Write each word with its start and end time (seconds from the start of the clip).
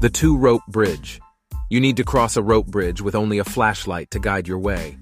The 0.00 0.08
two-rope 0.08 0.62
bridge. 0.68 1.20
You 1.70 1.80
need 1.80 1.96
to 1.96 2.04
cross 2.04 2.36
a 2.36 2.42
rope 2.42 2.68
bridge 2.68 3.02
with 3.02 3.16
only 3.16 3.38
a 3.38 3.44
flashlight 3.44 4.12
to 4.12 4.20
guide 4.20 4.46
your 4.46 4.60
way. 4.60 4.96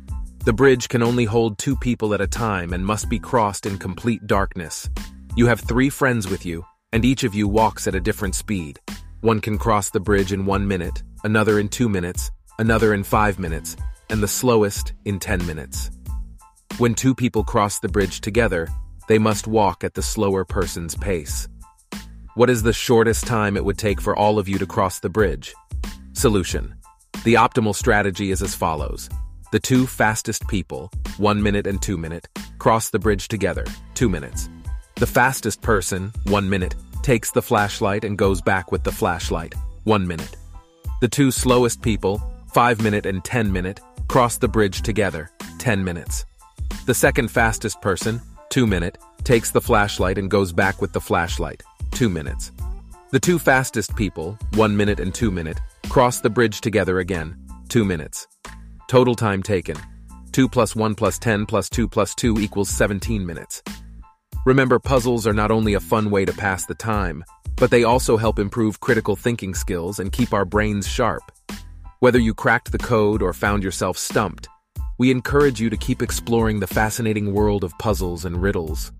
The 0.46 0.54
bridge 0.54 0.88
can 0.88 1.02
only 1.02 1.26
hold 1.26 1.58
two 1.58 1.76
people 1.76 2.14
at 2.14 2.22
a 2.22 2.26
time 2.26 2.72
and 2.72 2.82
must 2.82 3.10
be 3.10 3.18
crossed 3.18 3.66
in 3.66 3.76
complete 3.76 4.26
darkness. 4.26 4.88
You 5.36 5.48
have 5.48 5.60
three 5.60 5.90
friends 5.90 6.30
with 6.30 6.46
you, 6.46 6.64
and 6.94 7.04
each 7.04 7.24
of 7.24 7.34
you 7.34 7.46
walks 7.46 7.86
at 7.86 7.94
a 7.94 8.00
different 8.00 8.34
speed. 8.34 8.80
One 9.20 9.42
can 9.42 9.58
cross 9.58 9.90
the 9.90 10.00
bridge 10.00 10.32
in 10.32 10.46
one 10.46 10.66
minute, 10.66 11.02
another 11.24 11.58
in 11.58 11.68
two 11.68 11.90
minutes, 11.90 12.30
another 12.58 12.94
in 12.94 13.04
five 13.04 13.38
minutes, 13.38 13.76
and 14.08 14.22
the 14.22 14.28
slowest 14.28 14.94
in 15.04 15.18
ten 15.18 15.44
minutes. 15.46 15.90
When 16.78 16.94
two 16.94 17.14
people 17.14 17.44
cross 17.44 17.80
the 17.80 17.90
bridge 17.90 18.22
together, 18.22 18.66
they 19.08 19.18
must 19.18 19.46
walk 19.46 19.84
at 19.84 19.92
the 19.92 20.02
slower 20.02 20.46
person's 20.46 20.94
pace. 20.94 21.48
What 22.36 22.50
is 22.50 22.62
the 22.62 22.72
shortest 22.74 23.26
time 23.26 23.56
it 23.56 23.64
would 23.64 23.78
take 23.78 23.98
for 23.98 24.14
all 24.14 24.38
of 24.38 24.46
you 24.46 24.58
to 24.58 24.66
cross 24.66 24.98
the 24.98 25.08
bridge? 25.08 25.54
Solution. 26.12 26.74
The 27.24 27.32
optimal 27.32 27.74
strategy 27.74 28.30
is 28.30 28.42
as 28.42 28.54
follows. 28.54 29.08
The 29.52 29.58
two 29.58 29.86
fastest 29.86 30.46
people, 30.46 30.92
one 31.16 31.42
minute 31.42 31.66
and 31.66 31.80
two 31.80 31.96
minute, 31.96 32.28
cross 32.58 32.90
the 32.90 32.98
bridge 32.98 33.28
together, 33.28 33.64
two 33.94 34.10
minutes. 34.10 34.50
The 34.96 35.06
fastest 35.06 35.62
person, 35.62 36.12
one 36.24 36.50
minute, 36.50 36.74
takes 37.02 37.30
the 37.30 37.40
flashlight 37.40 38.04
and 38.04 38.18
goes 38.18 38.42
back 38.42 38.70
with 38.70 38.84
the 38.84 38.92
flashlight, 38.92 39.54
one 39.84 40.06
minute. 40.06 40.36
The 41.00 41.08
two 41.08 41.30
slowest 41.30 41.80
people, 41.80 42.20
five 42.52 42.82
minute 42.82 43.06
and 43.06 43.24
ten 43.24 43.50
minute, 43.50 43.80
cross 44.08 44.36
the 44.36 44.48
bridge 44.48 44.82
together, 44.82 45.30
ten 45.56 45.82
minutes. 45.82 46.26
The 46.84 46.92
second 46.92 47.30
fastest 47.30 47.80
person, 47.80 48.20
two 48.50 48.66
minute, 48.66 48.98
takes 49.24 49.52
the 49.52 49.62
flashlight 49.62 50.18
and 50.18 50.30
goes 50.30 50.52
back 50.52 50.82
with 50.82 50.92
the 50.92 51.00
flashlight, 51.00 51.62
two 51.96 52.10
minutes. 52.10 52.52
The 53.10 53.18
two 53.18 53.38
fastest 53.38 53.96
people, 53.96 54.38
one 54.52 54.76
minute 54.76 55.00
and 55.00 55.14
two 55.14 55.30
minute, 55.30 55.58
cross 55.88 56.20
the 56.20 56.28
bridge 56.28 56.60
together 56.60 56.98
again, 56.98 57.34
two 57.70 57.86
minutes. 57.86 58.28
Total 58.86 59.14
time 59.14 59.42
taken, 59.42 59.78
2 60.32 60.46
plus 60.46 60.76
1 60.76 60.94
plus 60.94 61.18
10 61.18 61.46
plus 61.46 61.70
2 61.70 61.88
plus 61.88 62.14
2 62.14 62.38
equals 62.38 62.68
17 62.68 63.24
minutes. 63.24 63.62
Remember, 64.44 64.78
puzzles 64.78 65.26
are 65.26 65.32
not 65.32 65.50
only 65.50 65.72
a 65.72 65.80
fun 65.80 66.10
way 66.10 66.26
to 66.26 66.34
pass 66.34 66.66
the 66.66 66.74
time, 66.74 67.24
but 67.56 67.70
they 67.70 67.84
also 67.84 68.18
help 68.18 68.38
improve 68.38 68.80
critical 68.80 69.16
thinking 69.16 69.54
skills 69.54 69.98
and 69.98 70.12
keep 70.12 70.34
our 70.34 70.44
brains 70.44 70.86
sharp. 70.86 71.22
Whether 72.00 72.18
you 72.18 72.34
cracked 72.34 72.72
the 72.72 72.86
code 72.92 73.22
or 73.22 73.32
found 73.32 73.64
yourself 73.64 73.96
stumped, 73.96 74.48
we 74.98 75.10
encourage 75.10 75.62
you 75.62 75.70
to 75.70 75.78
keep 75.78 76.02
exploring 76.02 76.60
the 76.60 76.66
fascinating 76.66 77.32
world 77.32 77.64
of 77.64 77.72
puzzles 77.78 78.26
and 78.26 78.42
riddles. 78.42 78.92